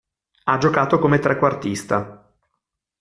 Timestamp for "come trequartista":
0.97-2.27